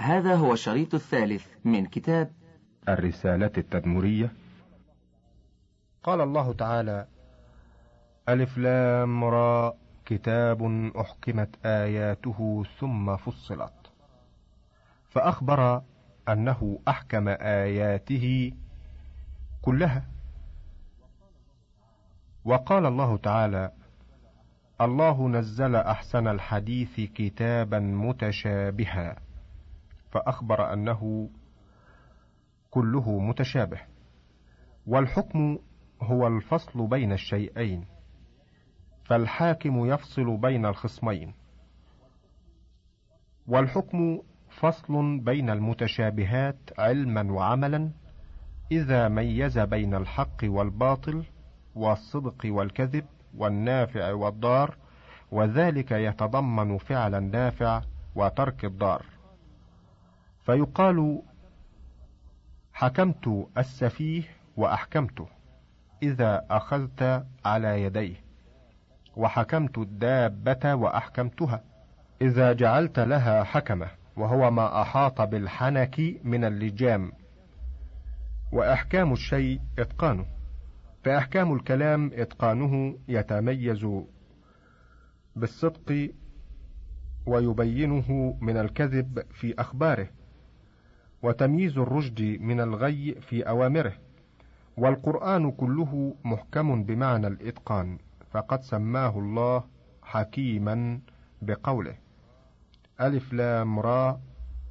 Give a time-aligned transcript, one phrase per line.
[0.00, 2.30] هذا هو الشريط الثالث من كتاب
[2.88, 4.32] الرسالة التدمرية.
[6.02, 7.06] قال الله تعالى
[8.28, 9.74] ألف لام را
[10.06, 13.92] كتاب أحكمت آياته ثم فصلت.
[15.10, 15.82] فأخبر
[16.28, 18.52] أنه أحكم آياته
[19.62, 20.04] كلها.
[22.44, 23.72] وقال الله تعالى
[24.80, 29.29] الله نزل أحسن الحديث كتابا متشابها.
[30.10, 31.30] فأخبر أنه
[32.70, 33.80] كله متشابه
[34.86, 35.58] والحكم
[36.02, 37.84] هو الفصل بين الشيئين
[39.04, 41.34] فالحاكم يفصل بين الخصمين
[43.46, 47.90] والحكم فصل بين المتشابهات علما وعملا
[48.72, 51.24] إذا ميز بين الحق والباطل
[51.74, 53.04] والصدق والكذب
[53.36, 54.76] والنافع والضار
[55.30, 57.82] وذلك يتضمن فعل النافع
[58.14, 59.04] وترك الضار.
[60.50, 61.22] فيقال
[62.72, 64.22] حكمت السفيه
[64.56, 65.26] وأحكمته
[66.02, 68.16] إذا أخذت على يديه
[69.16, 71.62] وحكمت الدابة وأحكمتها
[72.22, 77.12] إذا جعلت لها حكمة وهو ما أحاط بالحنك من اللجام.
[78.52, 80.26] وأحكام الشيء اتقانه
[81.04, 83.86] فأحكام الكلام إتقانه يتميز
[85.36, 86.10] بالصدق
[87.26, 90.19] ويبينه من الكذب في أخباره.
[91.22, 93.92] وتمييز الرشد من الغي في أوامره
[94.76, 97.98] والقرآن كله محكم بمعنى الإتقان
[98.30, 99.64] فقد سماه الله
[100.02, 101.00] حكيما
[101.42, 101.96] بقوله.
[103.00, 104.20] ألف لام را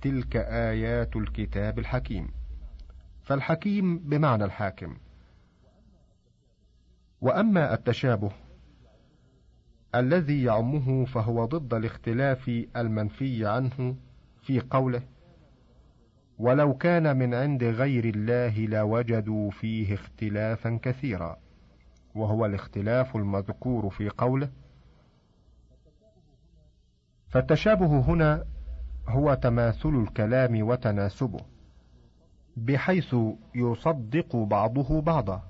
[0.02, 2.28] تلك آيات الكتاب الحكيم.
[3.23, 4.97] فالحكيم بمعنى الحاكم.
[7.22, 8.31] وأما التشابه
[9.95, 13.95] الذي يعمه فهو ضد الاختلاف المنفي عنه
[14.41, 15.02] في قوله
[16.40, 21.38] ولو كان من عند غير الله لوجدوا فيه اختلافا كثيرا.
[22.16, 24.50] وهو الاختلاف المذكور في قوله
[27.28, 28.46] فالتشابه هنا
[29.08, 31.40] هو تماثل الكلام وتناسبه
[32.58, 33.16] بحيث
[33.56, 35.44] يصدق بعضه بعضا.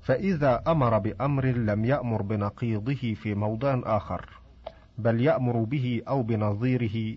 [0.00, 4.28] فإذا أمر بأمر لم يأمر بنقيضه في موضع آخر
[4.98, 7.16] بل يأمر به أو بنظيره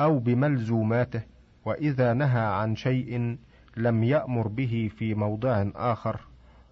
[0.00, 1.33] أو بملزوماته.
[1.64, 3.38] وإذا نهى عن شيء
[3.76, 6.20] لم يأمر به في موضع آخر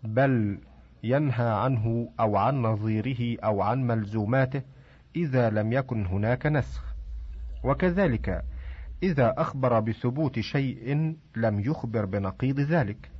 [0.02, 0.58] بل
[1.02, 4.62] ينهى عنه أو عن نظيره أو عن ملزوماته
[5.16, 6.94] إذا لم يكن هناك نسخ.
[7.64, 8.44] وكذلك
[9.02, 13.10] إذا أخبر بثبوت شيء لم يخبر بنقيض ذلك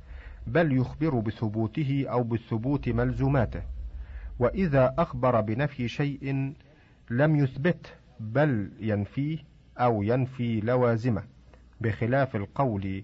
[0.47, 3.61] بل يخبر بثبوته أو بثبوت ملزوماته.
[4.39, 6.53] وإذا أخبر بنفي شيء
[7.09, 7.89] لم يثبته
[8.19, 9.37] بل ينفيه
[9.77, 11.32] أو ينفي لوازمه.
[11.83, 13.03] بخلاف القول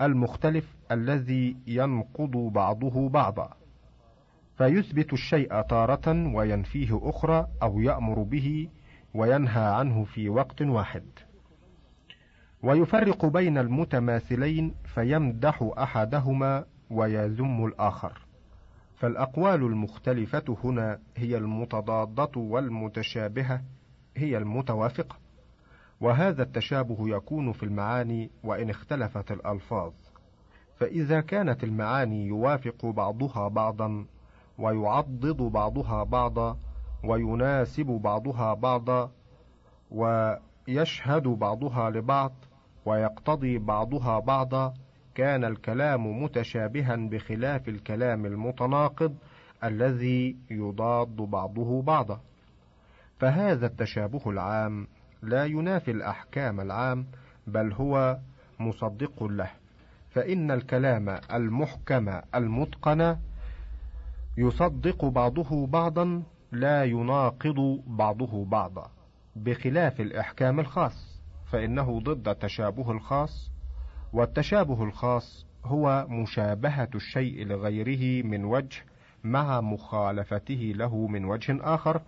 [0.00, 3.50] المختلف الذي ينقض بعضه بعضا.
[4.58, 8.68] فيثبت الشيء تارة وينفيه أخرى أو يأمر به
[9.14, 11.04] وينهى عنه في وقت واحد.
[12.62, 18.22] ويفرق بين المتماثلين فيمدح أحدهما ويذم الآخر.
[18.96, 23.62] فالأقوال المختلفة هنا هي المتضادة والمتشابهة
[24.16, 25.27] هي المتوافقة.
[26.00, 29.92] وهذا التشابه يكون في المعاني وإن اختلفت الألفاظ.
[30.76, 34.06] فإذا كانت المعاني يوافق بعضها بعضا
[34.58, 36.58] ويعضد بعضها بعضا
[37.04, 39.10] ويناسب بعضها بعضا
[39.90, 42.32] ويشهد بعضها لبعض
[42.86, 44.74] ويقتضي بعضها بعضا
[45.14, 49.14] كان الكلام متشابها بخلاف الكلام المتناقض
[49.64, 52.20] الذي يضاد بعضه بعضا.
[53.18, 54.86] فهذا التشابه العام
[55.22, 57.06] لا ينافي الأحكام العام
[57.46, 58.18] بل هو
[58.60, 59.50] مصدق له.
[60.10, 63.16] فإن الكلام المحكم المتقن
[64.38, 68.90] يصدق بعضه بعضا لا يناقض بعضه بعضا.
[69.36, 71.20] بخلاف الأحكام الخاص
[71.52, 73.50] فإنه ضد التشابه الخاص
[74.12, 78.84] والتشابه الخاص هو مشابهة الشيء لغيره من وجه
[79.24, 82.02] مع مخالفته له من وجه آخر.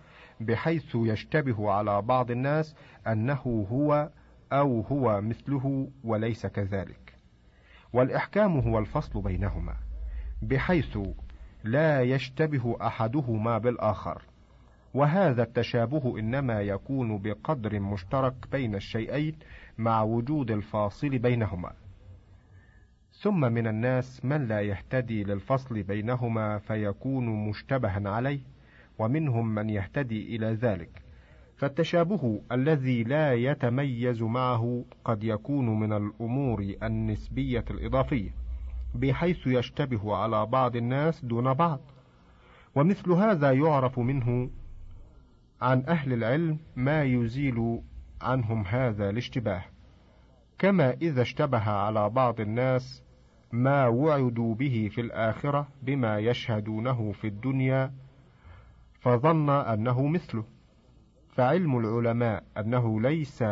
[0.45, 2.75] بحيث يشتبه على بعض الناس
[3.07, 4.09] أنه هو
[4.53, 7.13] أو هو مثله وليس كذلك.
[7.93, 9.75] والإحكام هو الفصل بينهما
[10.41, 10.97] بحيث
[11.63, 14.21] لا يشتبه أحدهما بالآخر.
[14.93, 19.35] وهذا التشابه إنما يكون بقدر مشترك بين الشيئين
[19.77, 21.73] مع وجود الفاصل بينهما.
[23.21, 28.39] ثم من الناس من لا يهتدي للفصل بينهما فيكون مشتبها عليه.
[29.01, 31.01] ومنهم من يهتدي إلى ذلك.
[31.57, 38.29] فالتشابه الذي لا يتميز معه قد يكون من الأمور النسبية الإضافية
[38.95, 41.79] بحيث يشتبه على بعض الناس دون بعض.
[42.75, 44.49] ومثل هذا يعرف منه
[45.61, 47.81] عن أهل العلم ما يزيل
[48.21, 49.63] عنهم هذا الاشتباه.
[50.59, 53.03] كما إذا اشتبه على بعض الناس
[53.51, 57.91] ما وعدوا به في الآخرة بما يشهدونه في الدنيا
[59.01, 60.43] فظن أنه مثله.
[61.29, 63.43] فعلم العلماء أنه ليس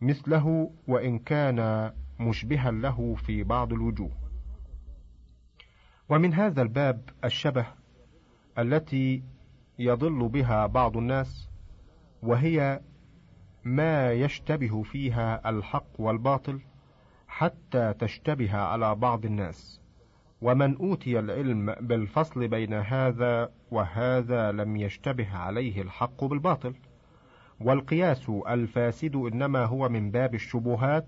[0.00, 4.10] مثله وإن كان مشبها له في بعض الوجوه.
[6.08, 7.66] ومن هذا الباب الشبه
[8.58, 9.22] التي
[9.78, 11.48] يضل بها بعض الناس
[12.22, 12.80] وهي
[13.64, 16.60] ما يشتبه فيها الحق والباطل
[17.28, 19.80] حتى تشتبه على بعض الناس.
[20.42, 26.74] ومن أوتي العلم بالفصل بين هذا وهذا لم يشتبه عليه الحق بالباطل.
[27.60, 31.06] والقياس الفاسد إنما هو من باب الشبهات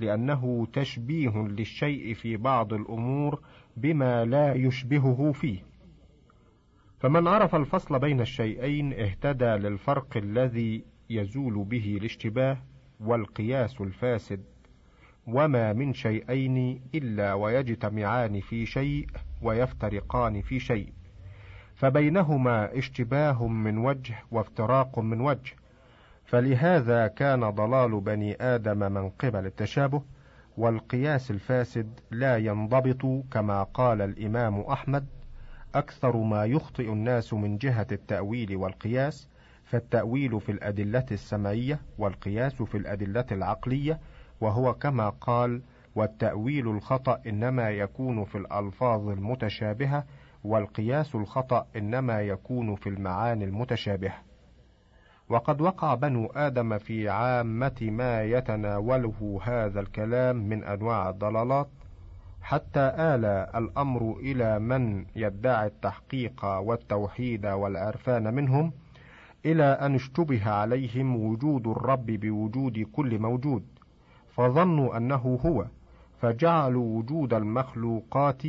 [0.00, 3.40] لأنه تشبيه للشيء في بعض الأمور
[3.76, 5.70] بما لا يشبهه فيه.
[7.00, 12.58] فمن عرف الفصل بين الشيئين اهتدى للفرق الذي يزول به الاشتباه
[13.00, 14.44] والقياس الفاسد
[15.26, 19.06] وما من شيئين الا ويجتمعان في شيء
[19.42, 20.92] ويفترقان في شيء
[21.74, 25.52] فبينهما اشتباه من وجه وافتراق من وجه
[26.24, 30.02] فلهذا كان ضلال بني آدم من قبل التشابه
[30.56, 35.06] والقياس الفاسد لا ينضبط كما قال الامام احمد
[35.74, 39.28] أكثر ما يخطئ الناس من جهه التاويل والقياس
[39.64, 44.00] فالتاويل في الادله السمعيه والقياس في الادله العقليه
[44.40, 45.62] وهو كما قال
[45.94, 50.04] والتأويل الخطأ إنما يكون في الألفاظ المتشابهة
[50.44, 54.18] والقياس الخطأ إنما يكون في المعاني المتشابهة.
[55.28, 61.68] وقد وقع بنو آدم في عامة ما يتناوله هذا الكلام من أنواع الضلالات،
[62.42, 68.72] حتى آل الأمر إلى من يدعي التحقيق والتوحيد والعرفان منهم،
[69.46, 73.64] إلى أن اشتبه عليهم وجود الرب بوجود كل موجود،
[74.36, 75.66] فظنوا أنه هو،
[76.20, 78.42] فجعلوا وجود المخلوقات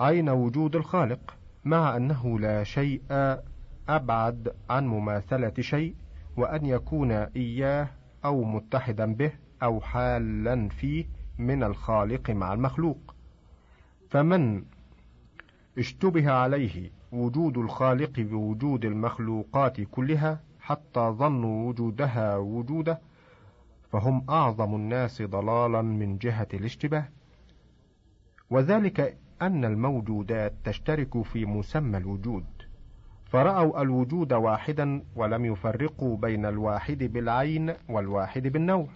[0.00, 3.02] عين وجود الخالق مع أنه لا شيء
[3.88, 5.94] أبعد عن مماثلة شيء
[6.36, 7.88] وأن يكون إياه
[8.24, 11.04] أو متحدا به أو حالا فيه
[11.38, 13.14] من الخالق مع المخلوق.
[14.10, 14.64] فمن
[15.78, 23.00] اشتبه عليه وجود الخالق بوجود المخلوقات كلها حتى ظنوا وجودها وجوده
[23.92, 27.08] فهم أعظم الناس ضلالا من جهة الاشتباه.
[28.50, 32.44] وذلك أن الموجودات تشترك في مسمى الوجود.
[33.24, 38.86] فرأوا الوجود واحدا ولم يفرقوا بين الواحد بالعين والواحد بالنوع.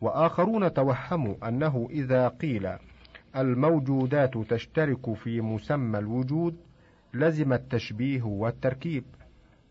[0.00, 2.68] وآخرون توهموا أنه إذا قيل
[3.36, 6.56] الموجودات تشترك في مسمى الوجود
[7.14, 9.04] لزم التشبيه والتركيب.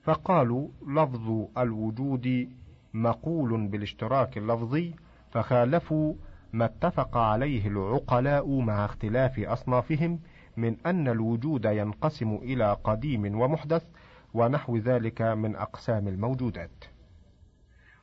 [0.03, 2.49] فقالوا لفظ الوجود
[2.93, 4.95] مقول بالاشتراك اللفظي
[5.31, 6.13] فخالفوا
[6.53, 10.19] ما اتفق عليه العقلاء مع اختلاف أصنافهم
[10.57, 13.85] من أن الوجود ينقسم إلى قديم ومحدث
[14.33, 16.83] ونحو ذلك من أقسام الموجودات.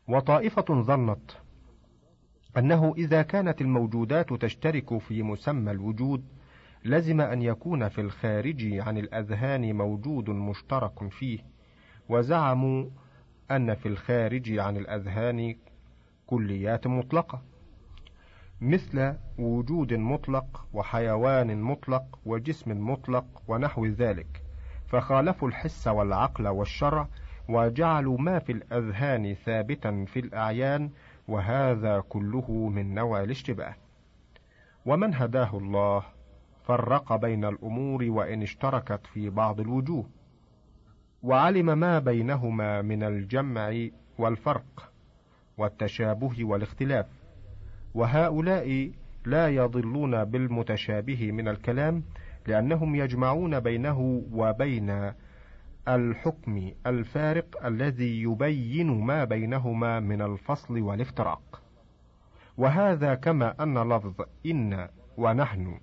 [0.09, 1.31] وطائفة ظنت
[2.59, 6.25] أنه إذا كانت الموجودات تشترك في مسمى الوجود
[6.85, 11.39] لزم أن يكون في الخارج عن الأذهان موجود مشترك فيه،
[12.09, 12.91] وزعموا
[13.51, 15.57] أن في الخارج عن الأذهان
[16.27, 17.43] كليات مطلقة،
[18.61, 24.43] مثل وجود مطلق وحيوان مطلق وجسم مطلق ونحو ذلك
[24.87, 27.09] فخالفوا الحس والعقل والشرع
[27.49, 30.91] وجعلوا ما في الأذهان ثابتا في الأعيان
[31.29, 33.75] وهذا كله من نوع الاشتباه.
[34.87, 36.03] ومن هداه الله
[36.65, 40.05] فرق بين الأمور وإن اشتركت في بعض الوجوه.
[41.23, 44.93] وعلم ما بينهما من الجمع والفرق
[45.59, 47.07] والتشابه والاختلاف
[47.95, 48.91] وهؤلاء
[49.27, 52.03] لا يضلون بالمتشابه من الكلام
[52.47, 55.13] لأنهم يجمعون بينه وبين
[55.89, 61.63] الحكم الفارق الذي يبين ما بينهما من الفصل والافتراق.
[62.59, 64.15] وهذا كما أن لفظ
[64.47, 65.79] إن ونحن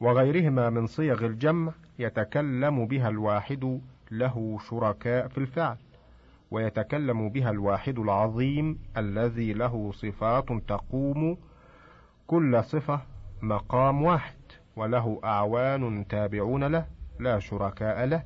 [0.00, 3.80] وغيرهما من صيغ الجمع يتكلم بها الواحد
[4.12, 5.76] له شركاء في الفعل
[6.50, 11.38] ويتكلم بها الواحد العظيم الذي له صفات تقوم
[12.26, 13.00] كل صفة
[13.42, 14.34] مقام واحد
[14.76, 16.86] وله أعوان تابعون له
[17.20, 18.24] لا شركاء له.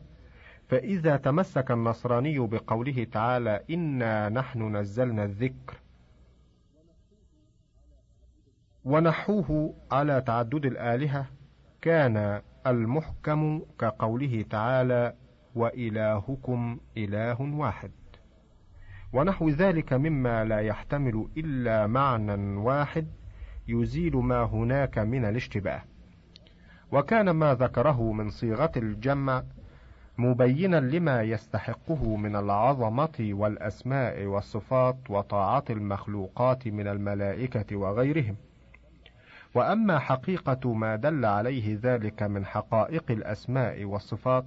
[0.68, 5.76] فإذا تمسك النصراني بقوله تعالى إنا نحن نزلنا الذكر
[8.84, 11.26] ونحوه على تعدد الآلهة
[11.82, 15.14] كان المحكم كقوله تعالى
[15.56, 17.90] وإلهكم إله واحد.
[19.12, 23.06] ونحو ذلك مما لا يحتمل إلا معنى واحد
[23.68, 25.82] يزيل ما هناك من الاشتباه.
[26.92, 29.42] وكان ما ذكره من صيغة الجمع
[30.18, 38.36] مبينا لما يستحقه من العظمة والأسماء والصفات وطاعة المخلوقات من الملائكة وغيرهم.
[39.54, 44.44] وأما حقيقة ما دل عليه ذلك من حقائق الأسماء والصفات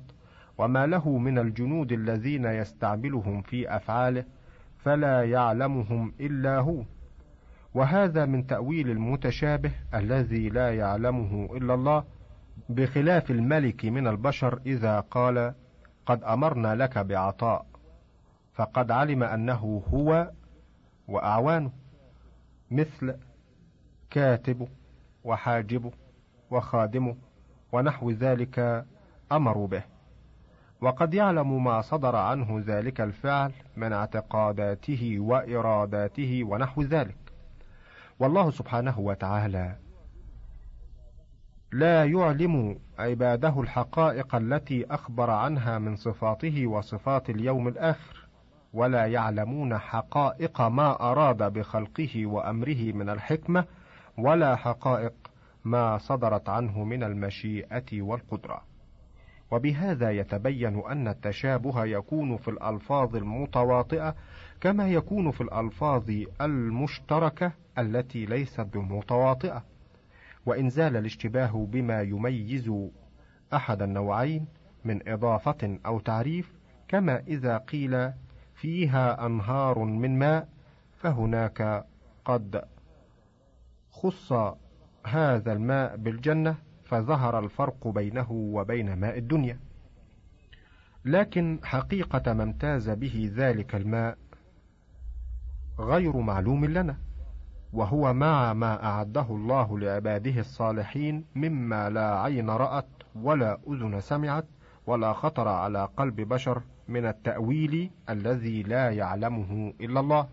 [0.60, 4.26] وما له من الجنود الذين يستعملهم في أفعاله
[4.78, 6.84] فلا يعلمهم إلا هو.
[7.74, 12.04] وهذا من تأويل المتشابه الذي لا يعلمه إلا الله
[12.70, 15.54] بخلاف الملك من البشر إذا قال
[16.06, 17.66] قد أمرنا لك بعطاء
[18.54, 20.32] فقد علم أنه هو
[21.08, 21.72] وأعوانه
[22.72, 23.16] مثل
[24.10, 24.68] كاتبه
[25.24, 25.92] وحاجبه
[26.52, 27.16] وخادمه
[27.72, 28.86] ونحو ذلك
[29.32, 29.99] أمروا به.
[30.82, 37.18] وقد يعلم ما صدر عنه ذلك الفعل من اعتقاداته وإراداته ونحو ذلك
[38.20, 39.76] والله سبحانه وتعالى
[41.72, 48.28] لا يعلم عباده الحقائق التي أخبر عنها من صفاته وصفات اليوم الآخر
[48.74, 53.66] ولا يعلمون حقائق ما أراد بخلقه وأمره من الحكمة
[54.18, 55.14] ولا حقائق
[55.64, 58.69] ما صدرت عنه من المشيئة والقدرة.
[59.52, 64.16] وبهذا يتبين أن التشابه يكون في الألفاظ المتواطئة
[64.62, 69.64] كما يكون في الألفاظ المشتركة التي ليست بمتواطئة.
[70.46, 72.72] وإن زال الاشتباه بما يميز
[73.54, 74.46] أحد النوعين
[74.86, 76.54] من إضافة أو تعريف
[76.88, 78.12] كما إذا قيل
[78.56, 80.50] فيها أنهار من ماء
[80.98, 81.86] فهناك
[82.26, 82.64] قد
[83.92, 84.34] خص
[85.06, 86.56] هذا الماء بالجنة
[86.90, 89.60] فظهر الفرق بينه وبين ماء الدنيا.
[91.06, 94.18] لكن حقيقة ما امتاز به ذلك الماء
[95.80, 96.98] غير معلوم لنا
[97.74, 104.46] وهو مع ما أعده الله لعباده الصالحين مما لا عين رأت ولا أذن سمعت
[104.88, 110.28] ولا خطر على قلب بشر من التأويل الذي لا يعلمه إلا الله.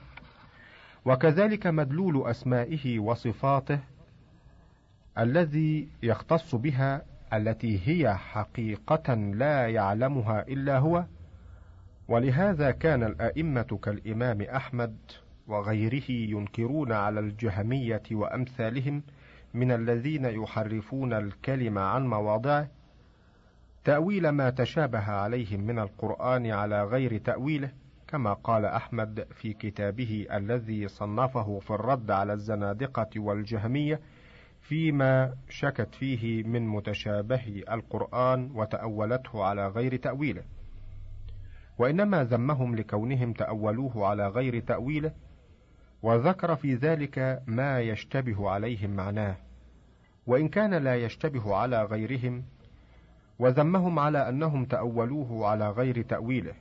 [1.05, 3.79] وكذلك مدلول أسمائه وصفاته
[5.19, 11.05] الذي يختص بها التي هي حقيقة لا يعلمها إلا هو
[12.09, 14.97] ولهذا كان الأئمة كالإمام أحمد
[15.47, 19.03] وغيره ينكرون على الجهمية وأمثالهم
[19.55, 22.69] من الذين يحرفون الكلم عن مواضعه.
[23.85, 27.71] تأويل ما تشابه عليهم من القرآن على غير تأويله
[28.09, 34.01] كما قال أحمد في كتابه الذي صنفه في الرد على الزنادقة والجهمية
[34.69, 40.43] فيما شكت فيه من متشابه القرآن وتأولته على غير تأويله.
[41.79, 45.13] وإنما ذمهم لكونهم تأولوه على غير تأويله
[46.03, 49.37] وذكر في ذلك ما يشتبه عليهم معناه.
[50.27, 52.45] وإن كان لا يشتبه على غيرهم
[53.39, 56.55] وذمهم على أنهم تأولوه على غير تأويله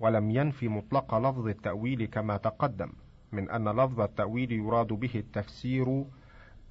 [0.00, 2.92] ولم ينفي مطلق لفظ التأويل كما تقدم
[3.32, 6.04] من أن لفظ التأويل يراد به التفسير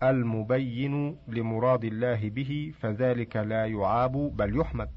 [0.04, 4.89] المبين لمراد الله به فذلك لا يعاب بل يحمد.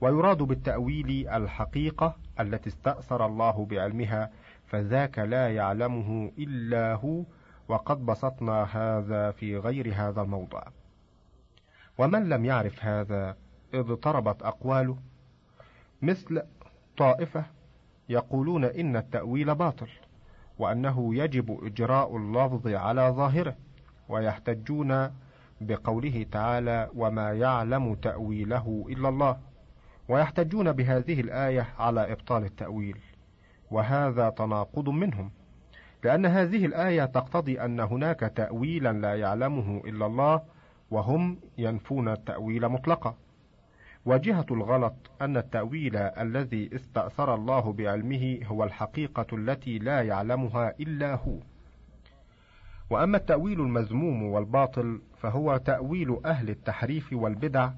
[0.00, 4.30] ويراد بالتأويل الحقيقة التي استأثر الله بعلمها
[4.66, 7.22] فذاك لا يعلمه إلا هو
[7.68, 10.62] وقد بسطنا هذا في غير هذا الموضع.
[11.98, 13.36] ومن لم يعرف هذا
[13.74, 14.98] اضطربت أقواله.
[16.02, 16.42] مثل
[16.96, 17.44] طائفة
[18.08, 19.88] يقولون إن التأويل باطل
[20.58, 23.56] وأنه يجب إجراء اللفظ على ظاهره.
[24.08, 25.10] ويحتجون
[25.60, 29.36] بقوله تعالى وما يعلم تأويله إلا الله.
[30.08, 32.98] ويحتجون بهذه الآية على إبطال التأويل.
[33.70, 35.30] وهذا تناقض منهم
[36.04, 40.42] لأن هذه الآية تقتضي أن هناك تأويلا لا يعلمه إلا الله
[40.90, 43.14] وهم ينفون التأويل مطلقا.
[44.06, 51.38] وجهة الغلط أن التأويل الذي استأثر الله بعلمه هو الحقيقة التي لا يعلمها إلا هو.
[52.94, 57.70] وأما التأويل المذموم والباطل فهو تأويل أهل التحريف والبدع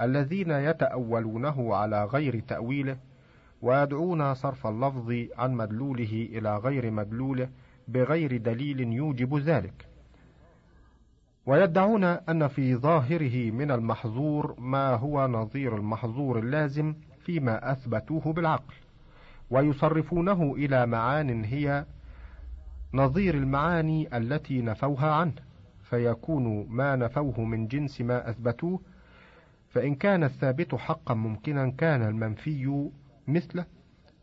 [0.00, 2.96] الذين يتأولونه على غير تأويله
[3.62, 7.48] ويدعون صرف اللفظ عن مدلوله إلى غير مدلوله
[7.88, 9.86] بغير دليل يوجب ذلك.
[11.46, 18.74] ويدعون أن في ظاهره من المحظور ما هو نظير المحظور اللازم فيما أثبتوه بالعقل
[19.50, 21.84] ويصرفونه إلى معان هي
[22.94, 25.32] نظير المعاني التي نفوها عنه
[25.82, 28.80] فيكون ما نفوه من جنس ما أثبتوه
[29.68, 32.90] فإن كان الثابت حقا ممكنا كان المنفي
[33.28, 33.64] مثله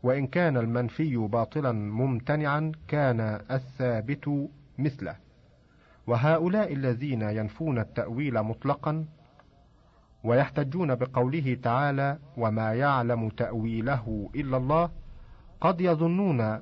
[0.02, 3.20] وإن كان المنفي باطلا ممتنعا كان
[3.50, 4.48] الثابت
[4.78, 5.16] مثله.
[6.06, 9.04] وهؤلاء الذين ينفون التأويل مطلقا
[10.24, 14.90] ويحتجون بقوله تعالى وما يعلم تأويله إلا الله
[15.60, 16.60] قد يظنون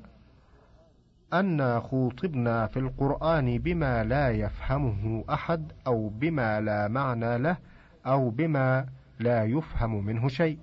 [1.35, 7.57] أن خوطبنا في القرآن بما لا يفهمه أحد أو بما لا معنى له
[8.07, 8.87] أو بما
[9.19, 10.59] لا يفهم منه شيء.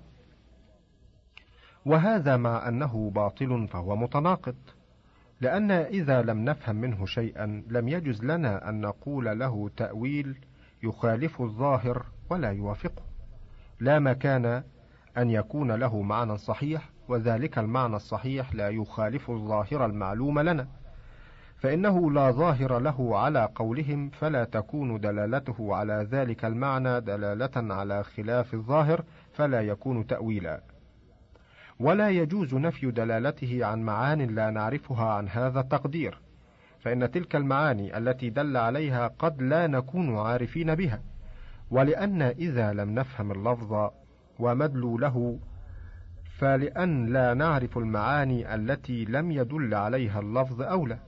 [1.86, 4.56] وهذا مع أنه باطل فهو متناقض
[5.40, 10.38] لأن إذا لم نفهم منه شيئا لم يجز لنا أن نقول له تأويل
[10.82, 13.02] يخالف الظاهر ولا يوافقه.
[13.80, 14.62] لا مكان
[15.18, 20.68] أن يكون له معنى صحيح وذلك المعنى الصحيح لا يخالف الظاهر المعلوم لنا
[21.56, 28.54] فإنه لا ظاهر له على قولهم فلا تكون دلالته على ذلك المعنى دلالة على خلاف
[28.54, 30.60] الظاهر فلا يكون تأويلا.
[31.80, 36.20] ولا يجوز نفي دلالته عن معان لا نعرفها عن هذا التقدير
[36.80, 41.02] فإن تلك المعاني التي دل عليها قد لا نكون عارفين بها
[41.70, 43.90] ولأن إذا لم نفهم اللفظ
[44.38, 45.38] ومدلوله
[46.38, 50.98] فلأن لا نعرف المعاني التي لم يدل عليها اللفظ أولى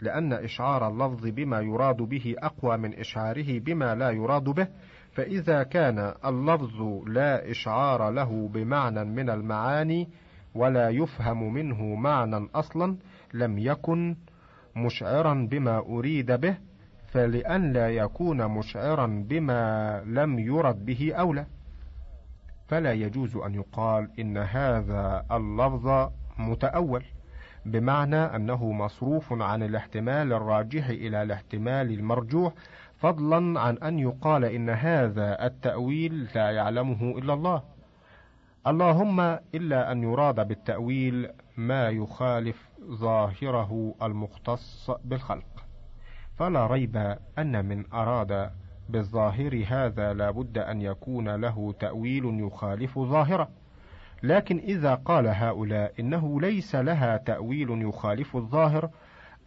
[0.00, 4.68] لأن إشعار اللفظ بما يراد به أقوى من إشعاره بما لا يراد به
[5.12, 10.08] فإذا كان اللفظ لا إشعار له بمعنى من المعاني
[10.54, 12.96] ولا يفهم منه معنى أصلا
[13.34, 14.16] لم يكن
[14.76, 16.56] مشعرا بما أريد به
[17.12, 21.46] فلأن لا يكون مشعرا بما لم يرد به أولى
[22.68, 27.04] فلا يجوز أن يقال إن هذا اللفظ متأول
[27.66, 32.52] بمعنى أنه مصروف عن الاحتمال الراجح إلى الاحتمال المرجوح
[32.98, 37.62] فضلا عن أن يقال إن هذا التأويل لا يعلمه إلا الله.
[38.66, 39.20] اللهم
[39.54, 45.66] إلا أن يراد بالتأويل ما يخالف ظاهره المختص بالخلق.
[46.36, 48.50] فلا ريب أن من أراد
[48.88, 53.48] بالظاهر هذا لا بد أن يكون له تأويل يخالف ظاهره.
[54.22, 58.90] لكن إذا قال هؤلاء إنه ليس لها تأويل يخالف الظاهر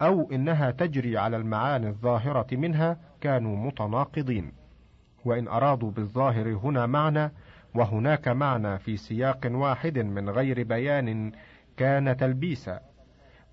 [0.02, 4.52] أو إنها تجري على المعاني الظاهرة منها كانوا متناقضين.
[5.25, 7.32] وإن أرادوا بالظاهر هنا معنى
[7.75, 11.32] وهناك معنى في سياق واحد من غير بيان
[11.78, 12.80] كان تلبيسا.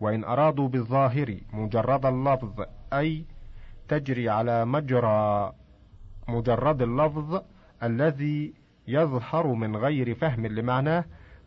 [0.01, 3.25] وإن أرادوا بالظاهر مجرد اللفظ أي
[3.89, 5.53] تجري على مجرى
[6.29, 7.43] مجرد اللفظ
[7.83, 8.55] الذي
[8.89, 11.05] يظهر من غير فهم لمعناه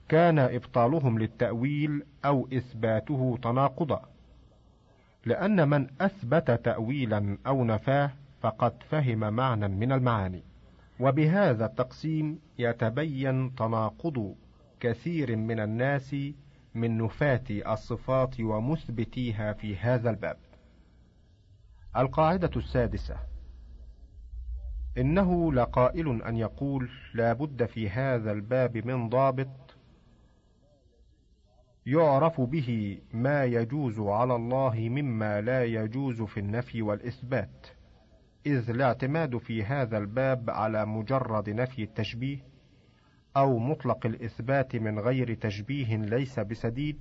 [0.10, 4.02] كان إبطالهم للتأويل أو إثباته تناقضا.
[5.26, 8.12] لأن من أثبت تأويلا أو نفاه
[8.42, 10.44] فقد فهم معنى من المعاني.
[11.00, 14.36] وبهذا التقسيم يتبين تناقض
[14.80, 16.16] كثير من الناس
[16.76, 20.38] من نفاة الصفات ومثبتيها في هذا الباب.
[21.98, 23.16] القاعدة السادسة
[25.00, 29.76] إنه لقائل أن يقول لا بد في هذا الباب من ضابط
[31.86, 37.68] يعرف به ما يجوز على الله مما لا يجوز في النفي والإثبات.
[38.46, 42.38] إذ الاعتماد في هذا الباب على مجرد نفي التشبيه
[43.38, 47.00] أو مطلق الإثبات من غير تشبيه ليس بسديد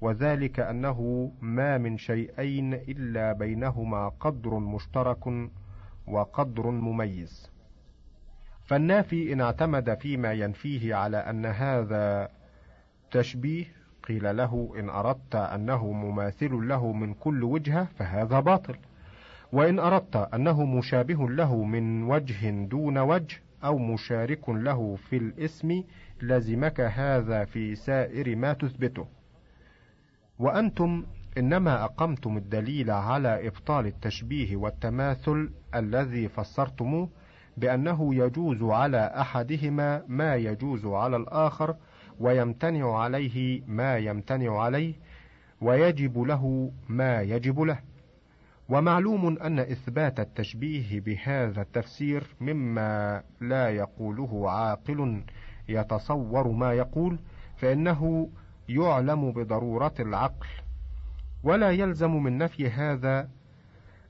[0.00, 5.50] وذلك أنه ما من شيئين إلا بينهما قدر مشترك
[6.10, 7.50] وقدر مميز.
[8.66, 12.28] فالنافي إن اعتمد فيما ينفيه على أن هذا
[13.10, 13.64] تشبيه
[14.08, 18.76] قيل له إن أردت أنه مماثل له من كل وجهة فهذا باطل.
[19.52, 25.82] وإن أردت أنه مشابه له من وجه دون وجه أو مشارك له في الاسم
[26.22, 29.06] لزمك هذا في سائر ما تثبته.
[30.38, 31.04] وأنتم
[31.38, 37.08] إنما أقمتم الدليل على إبطال التشبيه والتماثل الذي فسرتموه
[37.56, 41.76] بأنه يجوز على أحدهما ما يجوز على الآخر
[42.20, 44.94] ويمتنع عليه ما يمتنع عليه
[45.60, 47.78] ويجب له ما يجب له.
[48.68, 55.22] ومعلوم أن إثبات التشبيه بهذا التفسير مما لا يقوله عاقل
[55.68, 57.18] يتصور ما يقول
[57.56, 58.30] فإنه
[58.68, 60.46] يعلم بضرورة العقل.
[61.42, 63.28] ولا يلزم من نفي هذا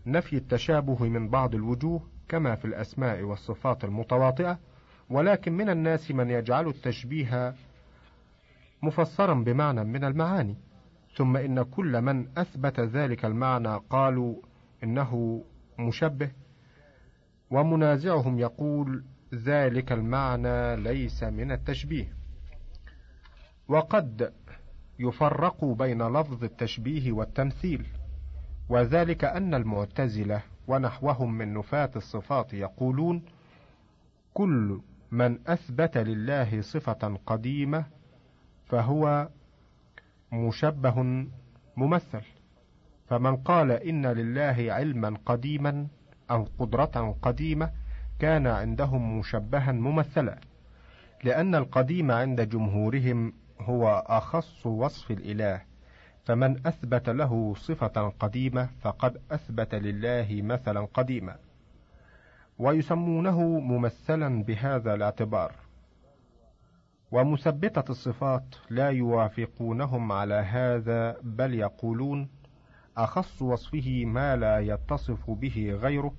[0.06, 4.58] نفي التشابه من بعض الوجوه كما في الأسماء والصفات المتواطئة.
[5.10, 7.54] ولكن من الناس من يجعل التشبيه
[8.82, 10.56] مفسرا بمعنى من المعاني.
[11.16, 14.34] ثم إن كل من أثبت ذلك المعنى قالوا
[14.84, 15.44] إنه
[15.78, 16.30] مشبه
[17.50, 22.12] ومنازعهم يقول ذلك المعنى ليس من التشبيه.
[23.68, 24.32] وقد
[25.00, 27.86] يفرق بين لفظ التشبيه والتمثيل
[28.68, 33.22] وذلك أن المعتزلة ونحوهم من نفاة الصفات يقولون
[34.34, 37.84] كل من أثبت لله صفة قديمة
[38.66, 39.28] فهو
[40.32, 41.26] مشبه
[41.76, 42.22] ممثل
[43.08, 45.86] فمن قال إن لله علما قديما
[46.30, 47.70] أو قدرة قديمة
[48.18, 50.38] كان عندهم مشبها ممثلا
[51.24, 53.32] لأن القديم عند جمهورهم
[53.62, 55.62] هو أخص وصف الإله
[56.24, 61.36] فمن أثبت له صفة قديمة فقد أثبت لله مثلا قديما.
[62.58, 65.54] ويسمونه ممثلا بهذا الاعتبار.
[67.12, 72.28] ومثبتة الصفات لا يوافقونهم على هذا بل يقولون
[72.96, 76.14] أخص وصفه ما لا يتصف به غيره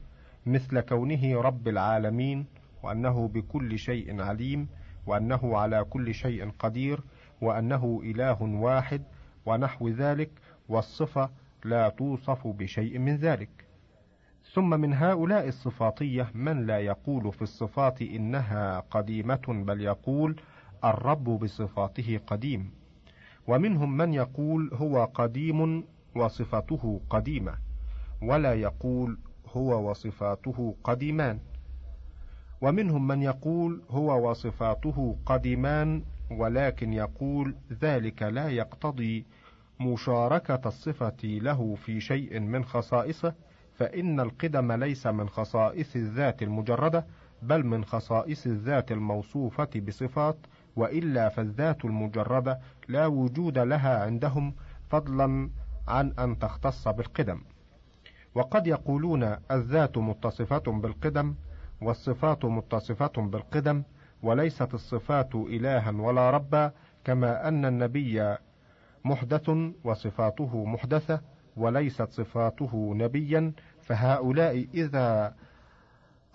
[0.45, 2.45] مثل كونه رب العالمين
[2.83, 4.67] وأنه بكل شيء عليم
[5.05, 6.99] وأنه على كل شيء قدير
[7.41, 9.03] وأنه إله واحد
[9.45, 10.31] ونحو ذلك
[10.69, 11.29] والصفة
[11.65, 13.49] لا توصف بشيء من ذلك.
[14.53, 20.41] ثم من هؤلاء الصفاتية من لا يقول في الصفات إنها قديمة بل يقول
[20.83, 22.71] الرب بصفاته قديم.
[23.47, 25.83] ومنهم من يقول هو قديم
[26.15, 27.53] وصفته قديمة
[28.21, 31.39] ولا يقول هو وصفاته قديمان.
[32.61, 36.03] ومنهم من يقول هو وصفاته قديمان
[36.37, 39.25] ولكن يقول ذلك لا يقتضي
[39.79, 43.33] مشاركة الصفة له في شيء من خصائصه
[43.73, 47.05] فإن القدم ليس من خصائص الذات المجردة
[47.41, 50.37] بل من خصائص الذات الموصوفة بصفات
[50.75, 54.53] وإلا فالذات المجردة لا وجود لها عندهم
[54.89, 55.49] فضلا
[55.87, 57.41] عن أن تختص بالقدم.
[58.35, 61.35] وقد يقولون الذات متصفة بالقدم
[61.81, 63.83] والصفات متصفة بالقدم
[64.23, 66.71] وليست الصفات إلها ولا ربا
[67.03, 68.37] كما أن النبي
[69.05, 69.51] محدث
[69.83, 71.21] وصفاته محدثة
[71.57, 75.33] وليست صفاته نبيا فهؤلاء إذا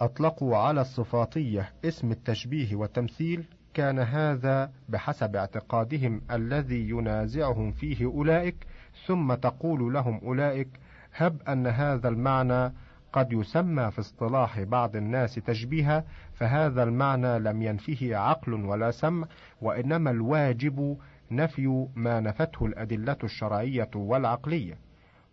[0.00, 3.44] أطلقوا على الصفاتية اسم التشبيه والتمثيل
[3.74, 8.66] كان هذا بحسب اعتقادهم الذي ينازعهم فيه أولئك
[9.06, 10.68] ثم تقول لهم أولئك
[11.16, 12.72] هب أن هذا المعنى
[13.16, 19.26] قد يسمى في اصطلاح بعض الناس تشبيها فهذا المعنى لم ينفه عقل ولا سمع
[19.62, 20.98] وإنما الواجب
[21.30, 24.78] نفي ما نفته الأدلة الشرعية والعقلية.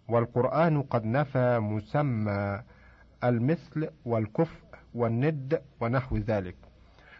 [0.08, 2.62] والقرآن قد نفى مسمى
[3.24, 6.56] المثل والكفء والند ونحو ذلك.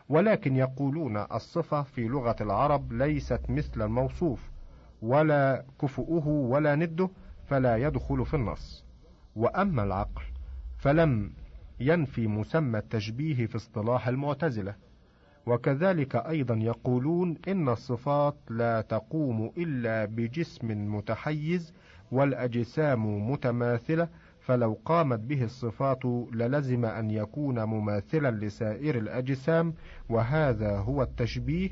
[0.10, 4.52] ولكن يقولون الصفة في لغة العرب ليست مثل الموصوف
[5.02, 7.10] ولا كفؤه ولا نده
[7.48, 8.86] فلا يدخل في النص.
[9.36, 10.33] وأما العقل
[10.84, 11.32] فلم
[11.80, 14.76] ينفي مسمى التشبيه في اصطلاح المعتزلة.
[15.46, 21.74] وكذلك أيضا يقولون إن الصفات لا تقوم إلا بجسم متحيز
[22.12, 24.08] والأجسام متماثلة
[24.40, 29.74] فلو قامت به الصفات للزم أن يكون مماثلا لسائر الأجسام
[30.10, 31.70] وهذا هو التشبيه.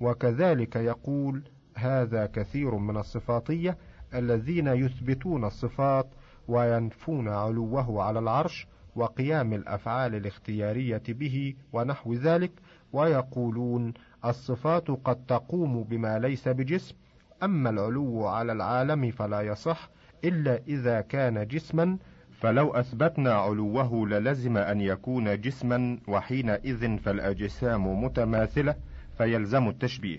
[0.00, 1.42] وكذلك يقول
[1.76, 3.78] هذا كثير من الصفاتية
[4.14, 6.06] الذين يثبتون الصفات
[6.48, 12.52] وينفون علوه على العرش وقيام الأفعال الاختيارية به ونحو ذلك
[12.92, 16.94] ويقولون الصفات قد تقوم بما ليس بجسم
[17.42, 19.90] أما العلو على العالم فلا يصح
[20.24, 21.98] إلا إذا كان جسما
[22.32, 28.74] فلو أثبتنا علوه للزم أن يكون جسما وحينئذ فالأجسام متماثلة
[29.18, 30.18] فيلزم التشبيه.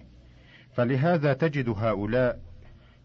[0.74, 2.40] فلهذا تجد هؤلاء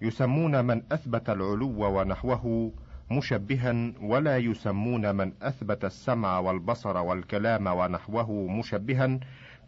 [0.02, 2.72] يسمون من أثبت العلو ونحوه
[3.10, 9.18] مشبها ولا يسمون من أثبت السمع والبصر والكلام ونحوه مشبها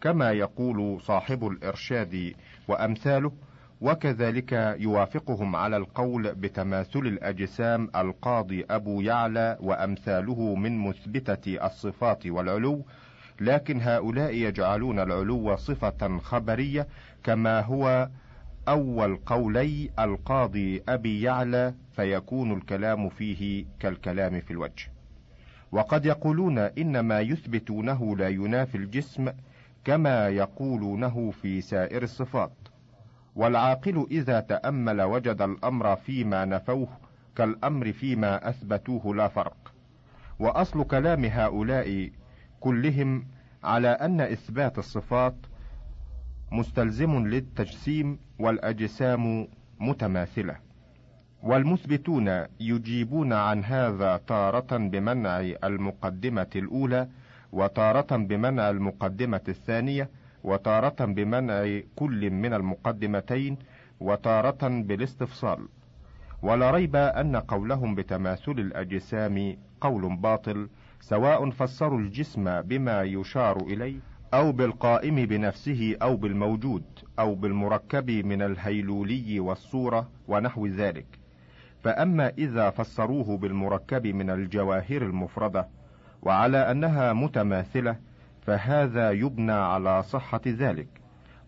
[0.00, 2.35] كما يقول صاحب الإرشاد
[2.68, 3.33] وأمثاله
[3.81, 12.85] وكذلك يوافقهم على القول بتماثل الأجسام القاضي أبو يعلى وأمثاله من مثبتة الصفات والعلو
[13.40, 16.87] لكن هؤلاء يجعلون العلو صفة خبرية
[17.24, 18.09] كما هو
[18.70, 24.92] أول قولي القاضي أبي يعلى فيكون الكلام فيه كالكلام في الوجه.
[25.72, 29.33] وقد يقولون إن ما يثبتونه لا ينافي الجسم
[29.85, 32.52] كما يقولونه في سائر الصفات.
[33.37, 36.88] والعاقل إذا تأمل وجد الأمر فيما نفوه
[37.37, 39.72] كالأمر فيما أثبتوه لا فرق.
[40.38, 42.11] وأصل كلام هؤلاء
[42.61, 43.26] كلهم
[43.64, 45.35] على أن إثبات الصفات
[46.53, 49.49] مستلزم للتجسيم والأجسام
[49.81, 50.57] متماثلة.
[51.43, 57.09] والمثبتون يجيبون عن هذا تارة بمنع المقدمة الأولى
[57.53, 60.11] وتارة بمنع المقدمة الثانية
[60.45, 63.57] وتارة بمنع كل من المقدمتين
[64.01, 65.69] وتارة بالاستفصال.
[66.43, 70.69] ولا ريب أن قولهم بتماثل الأجسام قول باطل
[71.01, 73.99] سواء فسروا الجسم بما يشار إليه
[74.35, 76.85] أو بالقائم بنفسه أو بالموجود
[77.19, 81.07] أو بالمركب من الهيلولي والصورة ونحو ذلك.
[81.81, 85.69] فأما إذا فسروه بالمركب من الجواهر المفردة
[86.23, 87.97] وعلى أنها متماثلة
[88.43, 90.88] فهذا يبنى على صحة ذلك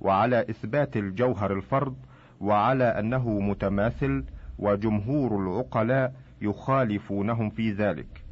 [0.01, 1.97] وعلى إثبات الجوهر الفرد
[2.40, 4.25] وعلى أنه متماثل
[4.59, 8.25] وجمهور العقلاء يخالفونهم في ذلك.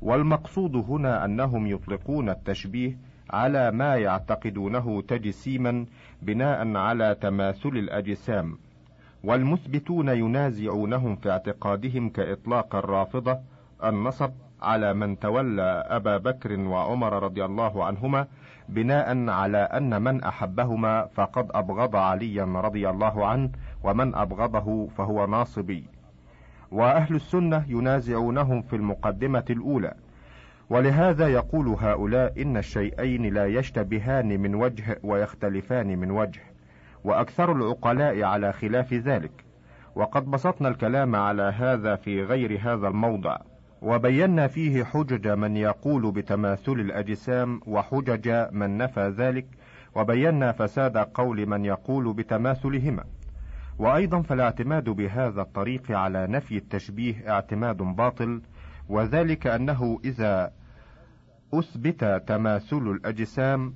[0.00, 2.98] والمقصود هنا أنهم يطلقون التشبيه
[3.32, 5.86] على ما يعتقدونه تجسيما
[6.22, 8.58] بناء على تماثل الأجسام
[9.24, 13.38] والمثبتون ينازعونهم في اعتقادهم كإطلاق الرافضة
[13.84, 14.30] النصب
[14.62, 18.26] على من تولى أبا بكر وعمر رضي الله عنهما
[18.68, 23.50] بناء على أن من أحبهما فقد أبغض عليا رضي الله عنه
[23.84, 25.84] ومن أبغضه فهو ناصبي.
[26.72, 29.94] وأهل السنة ينازعونهم في المقدمة الأولى
[30.70, 36.40] ولهذا يقول هؤلاء إن الشيئين لا يشتبهان من وجه ويختلفان من وجه
[37.04, 39.44] وأكثر العقلاء على خلاف ذلك.
[39.94, 43.38] وقد بسطنا الكلام على هذا في غير هذا الموضع.
[43.82, 49.46] وبينا فيه حجج من يقول بتماثل الأجسام وحجج من نفى ذلك
[49.94, 53.04] وبينا فساد قول من يقول بتماثلهما.
[53.78, 58.40] وأيضا فالاعتماد بهذا الطريق على نفي التشبيه اعتماد باطل
[58.88, 60.52] وذلك أنه إذا
[61.54, 63.74] أثبت تماثل الأجسام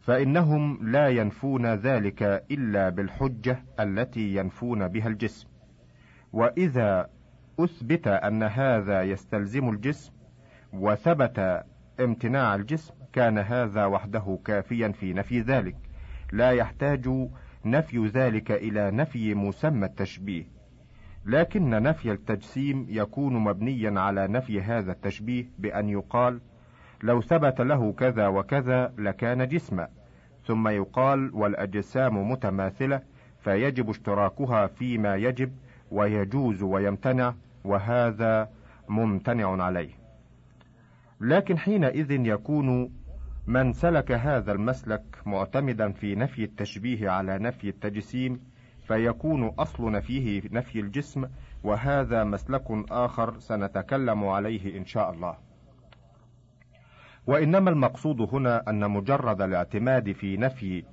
[0.00, 5.48] فإنهم لا ينفون ذلك إلا بالحجة التي ينفون بها الجسم.
[6.32, 7.10] وإذا
[7.60, 10.12] أثبت أن هذا يستلزم الجسم
[10.72, 11.64] وثبت
[12.00, 15.76] امتناع الجسم كان هذا وحده كافيا في نفي ذلك.
[16.32, 17.28] لا يحتاج
[17.64, 20.57] نفي ذلك إلى نفي مسمى التشبيه.
[21.26, 26.40] لكن نفي التجسيم يكون مبنيا على نفي هذا التشبيه بأن يقال
[27.02, 29.88] لو ثبت له كذا وكذا لكان جسما.
[30.46, 33.00] ثم يقال والأجسام متماثلة
[33.40, 35.52] فيجب اشتراكها فيما يجب
[35.90, 38.48] ويجوز ويمتنع وهذا
[38.88, 39.90] ممتنع عليه.
[41.20, 42.90] لكن حينئذ يكون
[43.46, 48.40] من سلك هذا المسلك معتمدا في نفي التشبيه على نفي التجسيم
[48.88, 51.24] فيكون أصل نفيه نفي الجسم
[51.64, 55.36] وهذا مسلك آخر سنتكلم عليه إن شاء الله.
[57.26, 60.84] وإنما المقصود هنا أن مجرد الاعتماد في نفي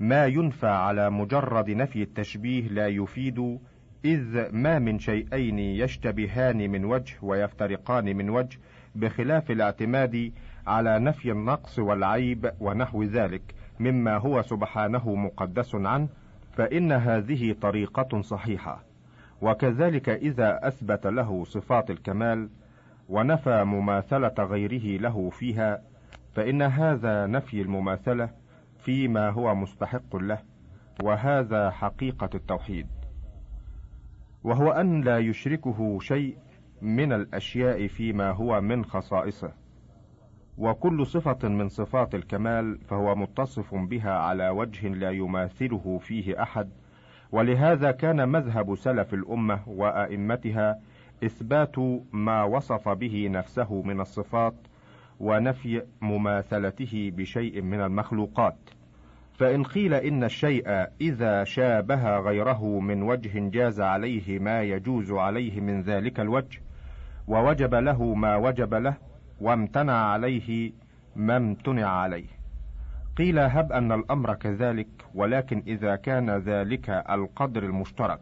[0.00, 3.58] ما ينفى على مجرد نفي التشبيه لا يفيد
[4.04, 8.58] إذ ما من شيئين يشتبهان من وجه ويفترقان من وجه
[8.94, 10.32] بخلاف الاعتماد
[10.66, 16.08] على نفي النقص والعيب ونحو ذلك مما هو سبحانه مقدس عنه
[16.56, 18.82] فإن هذه طريقة صحيحة.
[19.40, 22.48] وكذلك إذا أثبت له صفات الكمال
[23.08, 25.82] ونفى مماثلة غيره له فيها
[26.34, 28.30] فإن هذا نفي المماثلة
[28.78, 30.38] فيما هو مستحق له
[31.02, 32.86] وهذا حقيقة التوحيد.
[34.44, 36.36] وهو أن لا يشركه شيء
[36.82, 39.52] من الأشياء فيما هو من خصائصه.
[40.58, 46.68] وكل صفة من صفات الكمال فهو متصف بها على وجه لا يماثله فيه أحد.
[47.32, 50.78] ولهذا كان مذهب سلف الأمة وأئمتها
[51.24, 51.78] إثبات
[52.12, 54.54] ما وصف به نفسه من الصفات
[55.20, 58.56] ونفي مماثلته بشيء من المخلوقات.
[59.34, 60.68] فإن قيل إن الشيء
[61.00, 66.60] إذا شابه غيره من وجه جاز عليه ما يجوز عليه من ذلك الوجه
[67.28, 68.94] ووجب له ما وجب له
[69.40, 70.72] وامتنع عليه
[71.16, 72.36] ما امتنع عليه.
[73.16, 78.20] قيل هب أن الأمر كذلك ولكن إذا كان ذلك القدر المشترك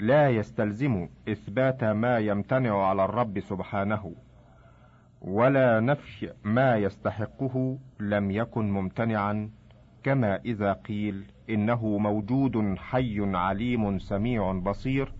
[0.00, 4.12] لا يستلزم إثبات ما يمتنع على الرب سبحانه
[5.22, 9.50] ولا نفي ما يستحقه لم يكن ممتنعا
[10.02, 15.12] كما إذا قيل إنه موجود حي عليم سميع بصير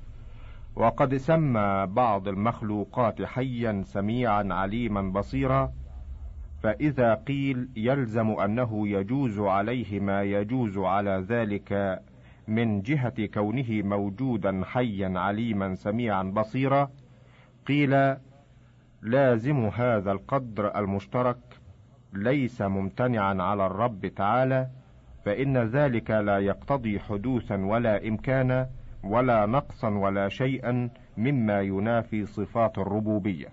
[0.76, 5.72] وقد سمى بعض المخلوقات حيا سميعا عليما بصيرا
[6.62, 12.00] فإذا قيل يلزم أنه يجوز عليه ما يجوز على ذلك
[12.48, 16.90] من جهة كونه موجودا حيا عليما سميعا بصيرا
[17.66, 18.16] قيل
[19.02, 21.38] لازم هذا القدر المشترك
[22.12, 24.68] ليس ممتنعا على الرب تعالى
[25.24, 28.68] فإن ذلك لا يقتضي حدوثا ولا إمكانا.
[29.06, 33.48] ولا نقصا ولا شيئا مما ينافي صفات الربوبية.